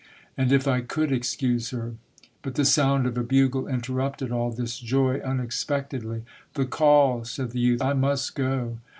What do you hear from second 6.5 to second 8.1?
The call!" said the youth." I